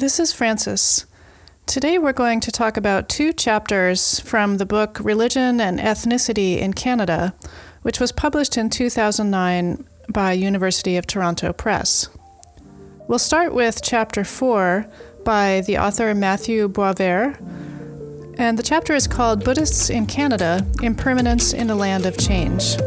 [0.00, 1.04] This is Frances.
[1.66, 6.72] Today we're going to talk about two chapters from the book Religion and Ethnicity in
[6.72, 7.34] Canada,
[7.82, 12.08] which was published in 2009 by University of Toronto Press.
[13.08, 14.86] We'll start with chapter 4
[15.22, 17.36] by the author Mathieu Boisvert,
[18.38, 22.78] and the chapter is called Buddhists in Canada Impermanence in a Land of Change.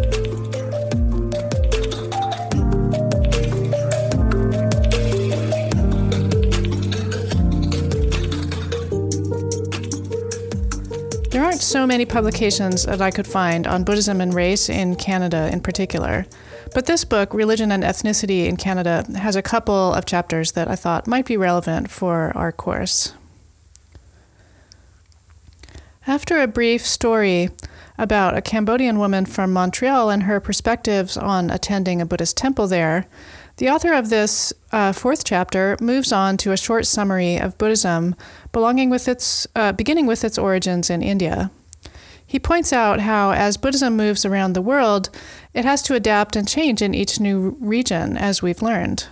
[11.53, 15.61] Aren't so many publications that I could find on Buddhism and race in Canada in
[15.61, 16.25] particular.
[16.73, 20.75] But this book, Religion and Ethnicity in Canada, has a couple of chapters that I
[20.75, 23.13] thought might be relevant for our course.
[26.07, 27.51] After a brief story
[27.99, 33.05] about a Cambodian woman from Montreal and her perspectives on attending a Buddhist temple there,
[33.57, 38.15] the author of this uh, fourth chapter moves on to a short summary of Buddhism,
[38.89, 41.51] with its, uh, beginning with its origins in India.
[42.25, 45.09] He points out how, as Buddhism moves around the world,
[45.53, 49.07] it has to adapt and change in each new region, as we've learned.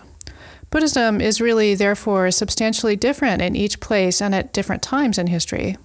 [0.72, 5.78] Buddhism is really, therefore, substantially different in each place and at different times in history.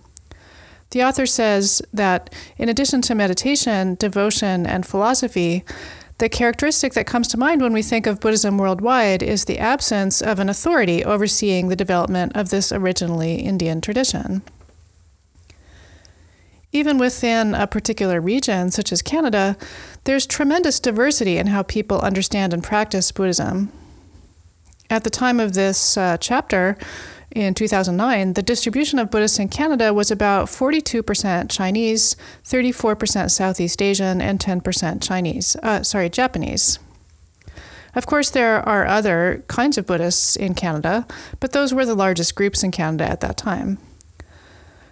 [0.91, 5.65] The author says that, in addition to meditation, devotion, and philosophy,
[6.19, 10.23] the characteristic that comes to mind when we think of Buddhism worldwide is the absence
[10.23, 14.42] of an authority overseeing the development of this originally Indian tradition.
[16.73, 19.56] Even within a particular region, such as Canada,
[20.05, 23.70] there's tremendous diversity in how people understand and practice Buddhism.
[24.89, 26.78] At the time of this uh, chapter,
[27.37, 34.23] in 2009, the distribution of Buddhists in Canada was about 42% Chinese, 34% Southeast Asian,
[34.23, 36.79] and 10% Chinese, uh, sorry, Japanese.
[37.95, 41.07] Of course, there are other kinds of Buddhists in Canada,
[41.39, 43.79] but those were the largest groups in Canada at that time.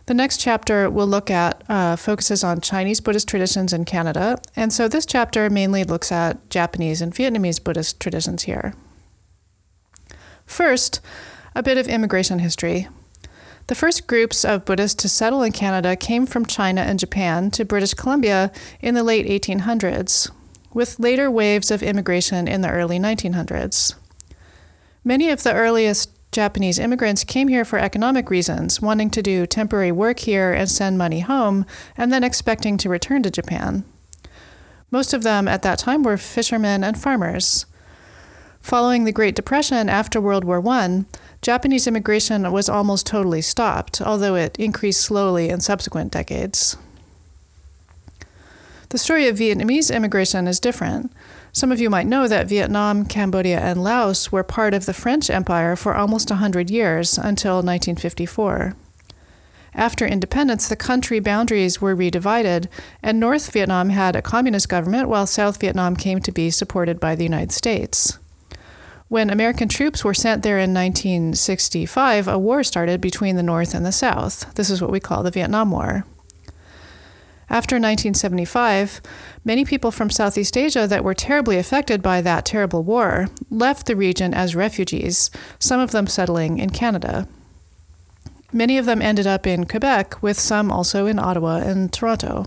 [0.04, 4.70] The next chapter we'll look at uh, focuses on Chinese Buddhist traditions in Canada, and
[4.70, 8.74] so this chapter mainly looks at Japanese and Vietnamese Buddhist traditions here.
[10.44, 11.00] First,
[11.54, 12.88] a bit of immigration history.
[13.66, 17.64] The first groups of Buddhists to settle in Canada came from China and Japan to
[17.64, 20.30] British Columbia in the late 1800s,
[20.74, 23.94] with later waves of immigration in the early 1900s.
[25.02, 29.92] Many of the earliest Japanese immigrants came here for economic reasons, wanting to do temporary
[29.92, 31.64] work here and send money home,
[31.96, 33.84] and then expecting to return to Japan.
[34.90, 37.66] Most of them at that time were fishermen and farmers.
[38.60, 41.04] Following the Great Depression after World War I,
[41.44, 46.78] Japanese immigration was almost totally stopped, although it increased slowly in subsequent decades.
[48.88, 51.12] The story of Vietnamese immigration is different.
[51.52, 55.28] Some of you might know that Vietnam, Cambodia, and Laos were part of the French
[55.28, 58.74] Empire for almost 100 years until 1954.
[59.74, 62.68] After independence, the country boundaries were redivided,
[63.02, 67.14] and North Vietnam had a communist government while South Vietnam came to be supported by
[67.14, 68.18] the United States.
[69.08, 73.84] When American troops were sent there in 1965, a war started between the North and
[73.84, 74.52] the South.
[74.54, 76.06] This is what we call the Vietnam War.
[77.50, 79.02] After 1975,
[79.44, 83.94] many people from Southeast Asia that were terribly affected by that terrible war left the
[83.94, 87.28] region as refugees, some of them settling in Canada.
[88.52, 92.46] Many of them ended up in Quebec, with some also in Ottawa and Toronto.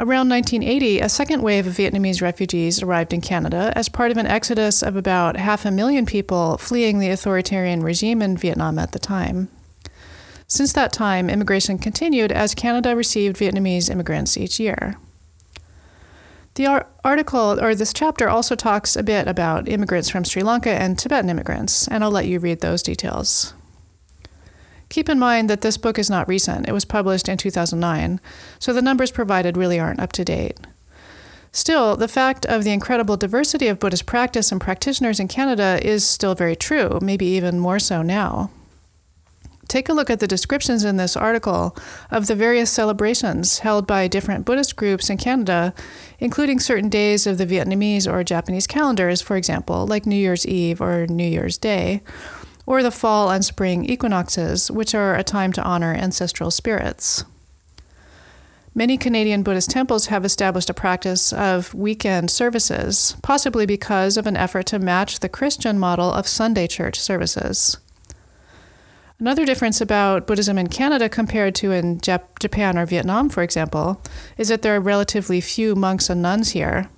[0.00, 4.28] Around 1980, a second wave of Vietnamese refugees arrived in Canada as part of an
[4.28, 9.00] exodus of about half a million people fleeing the authoritarian regime in Vietnam at the
[9.00, 9.48] time.
[10.46, 14.94] Since that time, immigration continued as Canada received Vietnamese immigrants each year.
[16.54, 20.96] The article, or this chapter, also talks a bit about immigrants from Sri Lanka and
[20.96, 23.52] Tibetan immigrants, and I'll let you read those details.
[24.88, 28.20] Keep in mind that this book is not recent, it was published in 2009,
[28.58, 30.58] so the numbers provided really aren't up to date.
[31.52, 36.06] Still, the fact of the incredible diversity of Buddhist practice and practitioners in Canada is
[36.06, 38.50] still very true, maybe even more so now.
[39.68, 41.76] Take a look at the descriptions in this article
[42.10, 45.74] of the various celebrations held by different Buddhist groups in Canada,
[46.18, 50.80] including certain days of the Vietnamese or Japanese calendars, for example, like New Year's Eve
[50.80, 52.00] or New Year's Day,
[52.68, 57.24] or the fall and spring equinoxes, which are a time to honor ancestral spirits.
[58.74, 64.36] Many Canadian Buddhist temples have established a practice of weekend services, possibly because of an
[64.36, 67.78] effort to match the Christian model of Sunday church services.
[69.18, 74.02] Another difference about Buddhism in Canada compared to in Jap- Japan or Vietnam, for example,
[74.36, 76.90] is that there are relatively few monks and nuns here.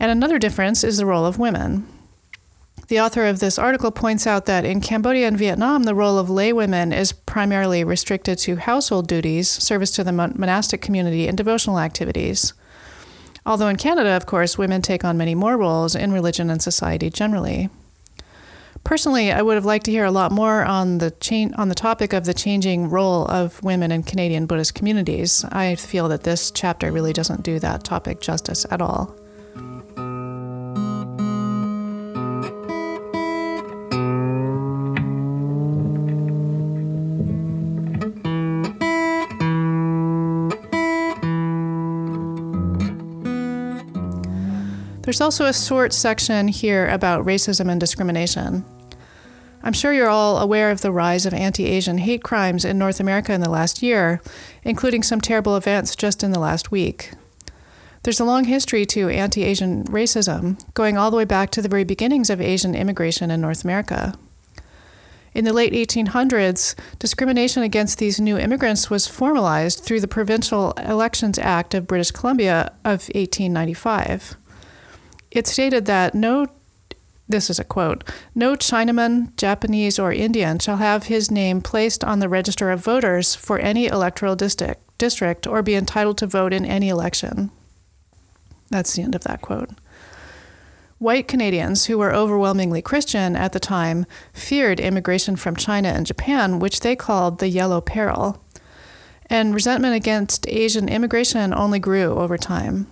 [0.00, 1.86] And another difference is the role of women.
[2.88, 6.28] The author of this article points out that in Cambodia and Vietnam, the role of
[6.28, 12.52] laywomen is primarily restricted to household duties, service to the monastic community, and devotional activities.
[13.44, 17.10] Although in Canada, of course, women take on many more roles in religion and society
[17.10, 17.70] generally.
[18.84, 21.74] Personally, I would have liked to hear a lot more on the cha- on the
[21.74, 25.44] topic of the changing role of women in Canadian Buddhist communities.
[25.50, 29.16] I feel that this chapter really doesn't do that topic justice at all.
[45.06, 48.64] There's also a short section here about racism and discrimination.
[49.62, 52.98] I'm sure you're all aware of the rise of anti Asian hate crimes in North
[52.98, 54.20] America in the last year,
[54.64, 57.12] including some terrible events just in the last week.
[58.02, 61.68] There's a long history to anti Asian racism, going all the way back to the
[61.68, 64.18] very beginnings of Asian immigration in North America.
[65.34, 71.38] In the late 1800s, discrimination against these new immigrants was formalized through the Provincial Elections
[71.38, 74.36] Act of British Columbia of 1895.
[75.36, 76.46] It stated that no
[77.28, 78.04] this is a quote
[78.34, 83.34] No Chinaman, Japanese, or Indian shall have his name placed on the register of voters
[83.34, 87.50] for any electoral district, district or be entitled to vote in any election.
[88.70, 89.68] That's the end of that quote.
[90.98, 96.60] White Canadians, who were overwhelmingly Christian at the time, feared immigration from China and Japan,
[96.60, 98.42] which they called the Yellow Peril.
[99.26, 102.86] And resentment against Asian immigration only grew over time.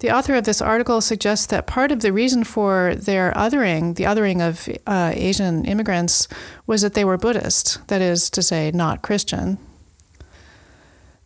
[0.00, 4.04] The author of this article suggests that part of the reason for their othering, the
[4.04, 6.28] othering of uh, Asian immigrants,
[6.66, 9.58] was that they were Buddhist, that is to say, not Christian.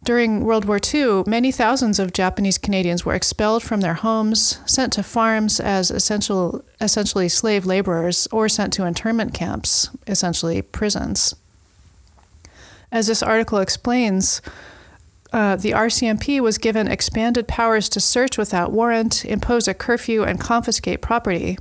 [0.02, 4.94] During World War II, many thousands of Japanese Canadians were expelled from their homes, sent
[4.94, 11.34] to farms as essential, essentially slave laborers, or sent to internment camps, essentially prisons.
[12.90, 14.40] As this article explains,
[15.32, 20.40] uh, the RCMP was given expanded powers to search without warrant, impose a curfew, and
[20.40, 21.58] confiscate property.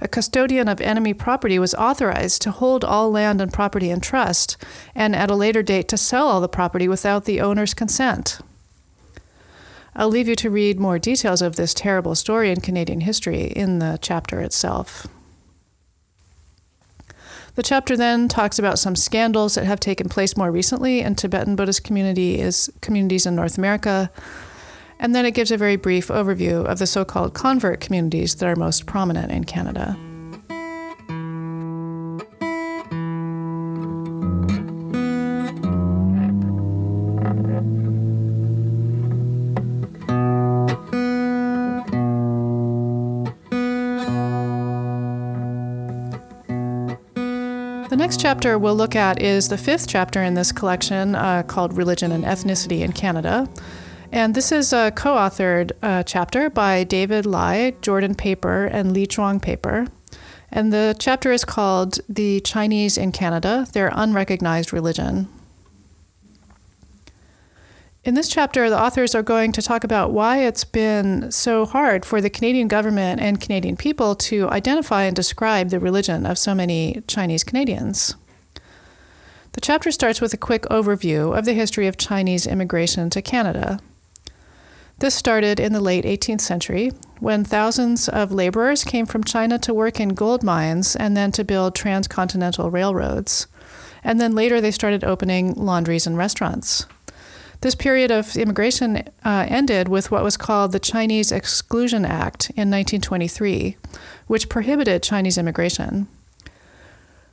[0.00, 4.56] A custodian of enemy property was authorized to hold all land and property in trust,
[4.94, 8.40] and at a later date to sell all the property without the owner's consent.
[9.94, 13.78] I'll leave you to read more details of this terrible story in Canadian history in
[13.78, 15.06] the chapter itself.
[17.56, 21.56] The chapter then talks about some scandals that have taken place more recently in Tibetan
[21.56, 24.10] Buddhist community is communities in North America.
[24.98, 28.46] And then it gives a very brief overview of the so called convert communities that
[28.46, 29.96] are most prominent in Canada.
[48.06, 52.12] Next chapter we'll look at is the fifth chapter in this collection uh, called Religion
[52.12, 53.48] and Ethnicity in Canada.
[54.12, 59.08] And this is a co authored uh, chapter by David Lai, Jordan Paper, and Li
[59.08, 59.88] Chuang Paper.
[60.52, 65.28] And the chapter is called The Chinese in Canada Their Unrecognized Religion.
[68.06, 72.04] In this chapter, the authors are going to talk about why it's been so hard
[72.04, 76.54] for the Canadian government and Canadian people to identify and describe the religion of so
[76.54, 78.14] many Chinese Canadians.
[79.54, 83.80] The chapter starts with a quick overview of the history of Chinese immigration to Canada.
[85.00, 89.74] This started in the late 18th century when thousands of laborers came from China to
[89.74, 93.48] work in gold mines and then to build transcontinental railroads.
[94.04, 96.86] And then later they started opening laundries and restaurants.
[97.60, 102.70] This period of immigration uh, ended with what was called the Chinese Exclusion Act in
[102.70, 103.76] 1923,
[104.26, 106.06] which prohibited Chinese immigration.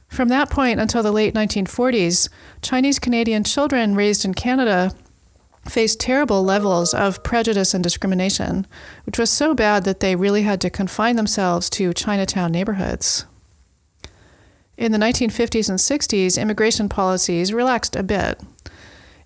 [0.08, 2.30] From that point until the late 1940s,
[2.62, 4.94] Chinese Canadian children raised in Canada
[5.68, 8.68] faced terrible levels of prejudice and discrimination,
[9.06, 13.25] which was so bad that they really had to confine themselves to Chinatown neighborhoods.
[14.77, 18.42] In the 1950s and 60s, immigration policies relaxed a bit.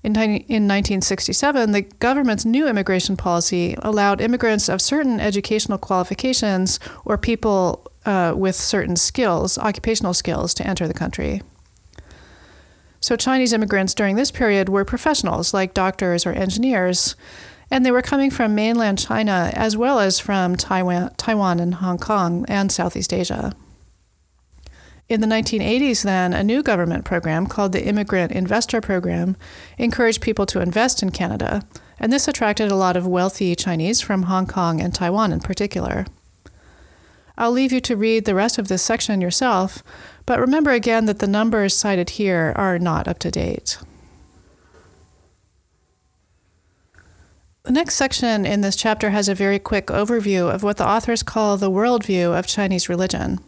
[0.03, 7.17] In, in 1967, the government's new immigration policy allowed immigrants of certain educational qualifications or
[7.17, 11.41] people uh, with certain skills, occupational skills, to enter the country.
[12.99, 17.15] So, Chinese immigrants during this period were professionals like doctors or engineers,
[17.69, 21.97] and they were coming from mainland China as well as from Taiwan, Taiwan and Hong
[21.97, 23.53] Kong and Southeast Asia.
[25.09, 29.37] In the 1980s, then, a new government program called the Immigrant Investor Program
[29.77, 31.63] encouraged people to invest in Canada,
[31.97, 36.05] and this attracted a lot of wealthy Chinese from Hong Kong and Taiwan in particular.
[37.37, 39.81] I'll leave you to read the rest of this section yourself,
[40.25, 43.77] but remember again that the numbers cited here are not up to date.
[47.63, 51.23] The next section in this chapter has a very quick overview of what the authors
[51.23, 53.39] call the worldview of Chinese religion.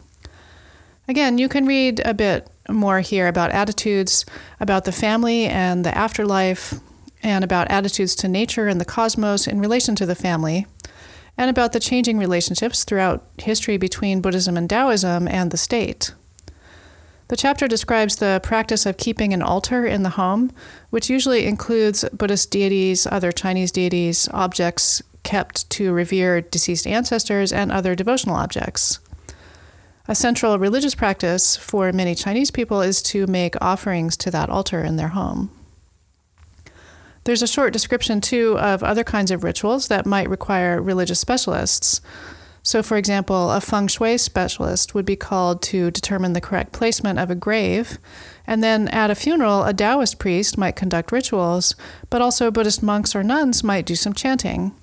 [1.10, 4.24] Again, you can read a bit more here about attitudes,
[4.60, 6.74] about the family and the afterlife,
[7.20, 10.68] and about attitudes to nature and the cosmos in relation to the family,
[11.36, 16.14] and about the changing relationships throughout history between Buddhism and Taoism and the state.
[17.26, 20.52] The chapter describes the practice of keeping an altar in the home,
[20.90, 27.72] which usually includes Buddhist deities, other Chinese deities, objects kept to revere deceased ancestors, and
[27.72, 29.00] other devotional objects.
[30.10, 34.82] A central religious practice for many Chinese people is to make offerings to that altar
[34.82, 35.52] in their home.
[37.22, 42.00] There's a short description, too, of other kinds of rituals that might require religious specialists.
[42.64, 47.20] So, for example, a feng shui specialist would be called to determine the correct placement
[47.20, 47.98] of a grave.
[48.48, 51.76] And then at a funeral, a Taoist priest might conduct rituals,
[52.10, 54.74] but also Buddhist monks or nuns might do some chanting.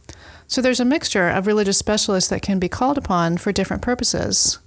[0.47, 4.59] So, there's a mixture of religious specialists that can be called upon for different purposes.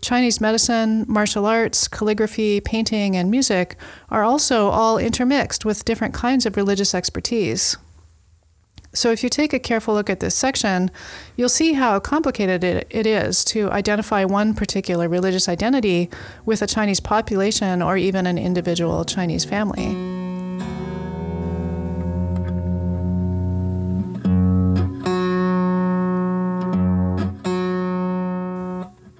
[0.00, 3.76] Chinese medicine, martial arts, calligraphy, painting, and music
[4.10, 7.76] are also all intermixed with different kinds of religious expertise.
[8.94, 10.90] So, if you take a careful look at this section,
[11.36, 16.08] you'll see how complicated it, it is to identify one particular religious identity
[16.46, 20.17] with a Chinese population or even an individual Chinese family.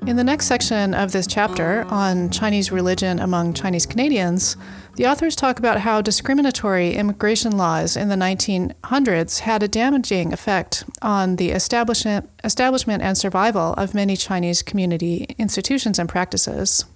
[0.08, 1.92] In the next section of this chapter mm.
[1.92, 4.56] on Chinese religion among Chinese Canadians,
[4.96, 10.84] the authors talk about how discriminatory immigration laws in the 1900s had a damaging effect
[11.02, 16.86] on the establishment, establishment and survival of many Chinese community institutions and practices.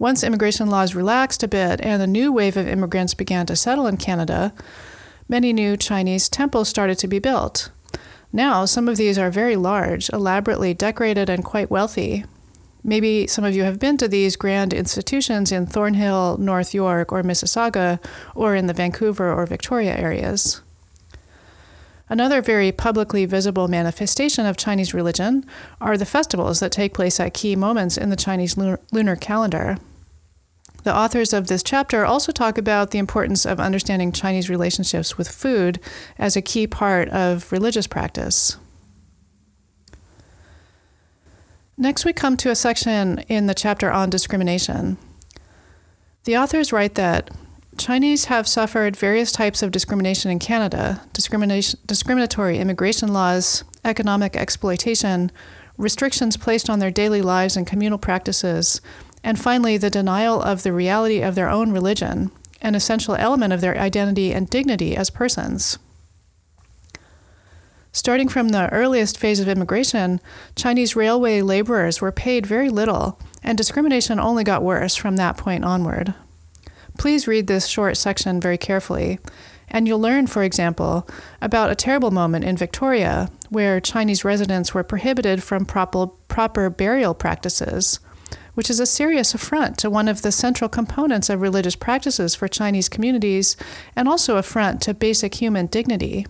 [0.00, 3.86] Once immigration laws relaxed a bit and a new wave of immigrants began to settle
[3.86, 4.52] in Canada,
[5.28, 7.70] many new Chinese temples started to be built.
[8.32, 12.24] Now, some of these are very large, elaborately decorated, and quite wealthy.
[12.82, 17.22] Maybe some of you have been to these grand institutions in Thornhill, North York, or
[17.22, 18.00] Mississauga,
[18.34, 20.62] or in the Vancouver or Victoria areas.
[22.08, 25.44] Another very publicly visible manifestation of Chinese religion
[25.80, 29.78] are the festivals that take place at key moments in the Chinese lunar calendar.
[30.84, 35.28] The authors of this chapter also talk about the importance of understanding Chinese relationships with
[35.28, 35.78] food
[36.18, 38.56] as a key part of religious practice.
[41.78, 44.98] Next, we come to a section in the chapter on discrimination.
[46.24, 47.30] The authors write that
[47.78, 55.32] Chinese have suffered various types of discrimination in Canada discrimination, discriminatory immigration laws, economic exploitation,
[55.78, 58.80] restrictions placed on their daily lives and communal practices,
[59.24, 63.60] and finally, the denial of the reality of their own religion, an essential element of
[63.60, 65.78] their identity and dignity as persons.
[67.92, 70.18] Starting from the earliest phase of immigration,
[70.56, 75.64] Chinese railway laborers were paid very little, and discrimination only got worse from that point
[75.64, 76.14] onward.
[76.98, 79.18] Please read this short section very carefully,
[79.68, 81.06] and you'll learn, for example,
[81.40, 87.12] about a terrible moment in Victoria where Chinese residents were prohibited from proper, proper burial
[87.12, 88.00] practices,
[88.54, 92.48] which is a serious affront to one of the central components of religious practices for
[92.48, 93.56] Chinese communities
[93.96, 96.26] and also affront to basic human dignity.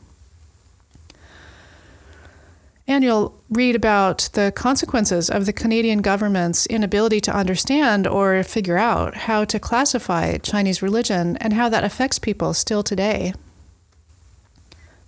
[2.86, 8.76] And you'll read about the consequences of the Canadian government's inability to understand or figure
[8.76, 13.34] out how to classify Chinese religion and how that affects people still today.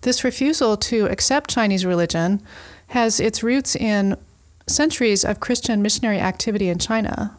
[0.02, 2.42] This refusal to accept Chinese religion
[2.88, 4.16] has its roots in
[4.66, 7.36] centuries of Christian missionary activity in China,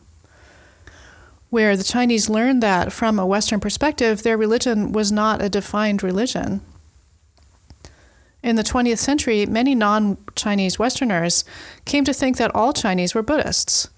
[1.50, 6.04] where the Chinese learned that from a Western perspective, their religion was not a defined
[6.04, 6.62] religion.
[8.44, 11.44] In the 20th century, many non Chinese Westerners
[11.86, 13.90] came to think that all Chinese were Buddhists.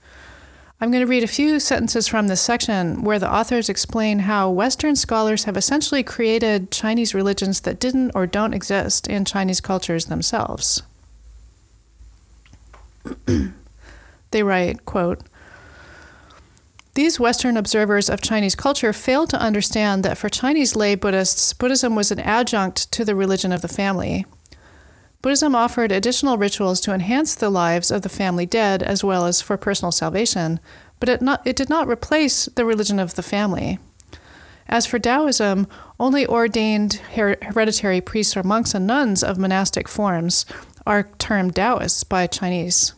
[0.80, 4.52] I'm going to read a few sentences from this section where the authors explain how
[4.52, 10.06] Western scholars have essentially created Chinese religions that didn't or don't exist in Chinese cultures
[10.06, 10.84] themselves.
[14.32, 15.24] they write, quote,
[16.98, 21.96] these Western observers of Chinese culture failed to understand that for Chinese lay Buddhists, Buddhism
[21.96, 24.26] was an adjunct to the religion of the family.
[25.22, 29.44] Buddhism offered additional rituals to enhance the lives of the family dead as well as
[29.44, 30.60] for personal salvation,
[31.00, 33.78] but it, not, it did not replace the religion of the family.
[34.68, 35.68] As for Taoism,
[36.00, 40.48] only ordained her- hereditary priests or monks and nuns of monastic forms
[40.88, 42.96] are termed Taoists by Chinese.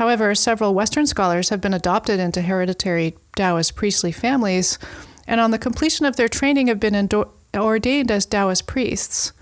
[0.00, 4.78] However, several Western scholars have been adopted into hereditary Taoist priestly families,
[5.26, 9.34] and on the completion of their training have been endo- ordained as Taoist priests.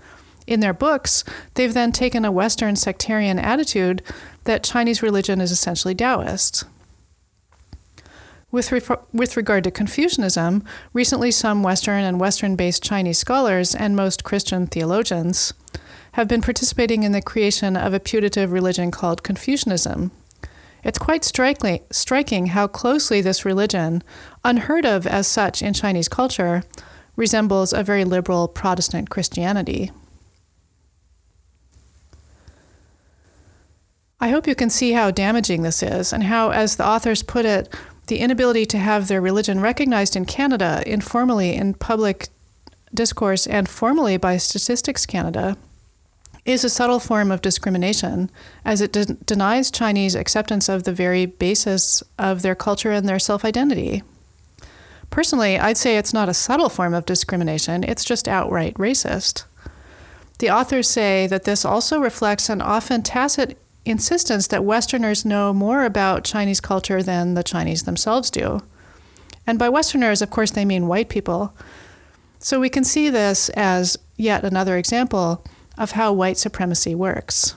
[0.47, 1.23] In their books,
[1.53, 4.01] they've then taken a Western sectarian attitude
[4.43, 6.65] that Chinese religion is essentially Taoist.
[8.51, 13.95] With, re- with regard to Confucianism, recently some Western and Western based Chinese scholars and
[13.95, 15.53] most Christian theologians
[16.13, 20.11] have been participating in the creation of a putative religion called Confucianism.
[20.83, 24.03] It's quite striking, striking how closely this religion,
[24.43, 26.63] unheard of as such in Chinese culture,
[27.15, 29.91] resembles a very liberal Protestant Christianity.
[34.21, 37.45] I hope you can see how damaging this is, and how, as the authors put
[37.45, 37.73] it,
[38.07, 42.29] the inability to have their religion recognized in Canada informally in public
[42.93, 45.57] discourse and formally by Statistics Canada
[46.49, 48.29] is a subtle form of discrimination,
[48.65, 53.19] as it de- denies Chinese acceptance of the very basis of their culture and their
[53.19, 54.03] self identity.
[55.09, 59.43] Personally, I'd say it's not a subtle form of discrimination, it's just outright racist.
[60.39, 65.83] The authors say that this also reflects an often tacit insistence that Westerners know more
[65.83, 68.61] about Chinese culture than the Chinese themselves do.
[69.45, 71.53] And by Westerners, of course, they mean white people.
[72.37, 75.43] So we can see this as yet another example
[75.79, 77.55] of how white supremacy works.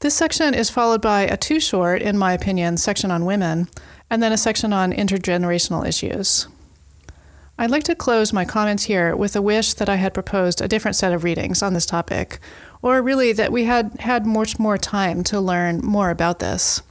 [0.00, 3.68] This section is followed by a too short, in my opinion, section on women,
[4.10, 6.46] and then a section on intergenerational issues.
[7.60, 10.68] I'd like to close my comments here with a wish that I had proposed a
[10.68, 12.38] different set of readings on this topic,
[12.82, 16.82] or really that we had had much more time to learn more about this,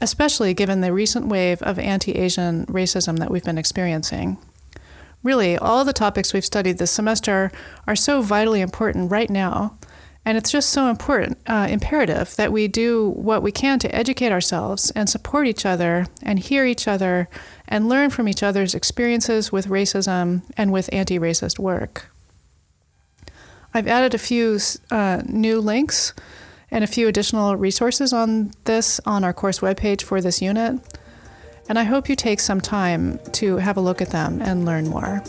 [0.00, 4.38] especially given the recent wave of anti Asian racism that we've been experiencing.
[5.22, 7.52] Really, all the topics we've studied this semester
[7.86, 9.76] are so vitally important right now,
[10.24, 14.32] and it's just so important, uh, imperative that we do what we can to educate
[14.32, 17.28] ourselves and support each other and hear each other
[17.68, 22.08] and learn from each other's experiences with racism and with anti racist work.
[23.74, 24.58] I've added a few
[24.90, 26.12] uh, new links
[26.70, 30.80] and a few additional resources on this on our course webpage for this unit,
[31.72, 34.88] and I hope you take some time to have a look at them and learn
[34.88, 35.22] more.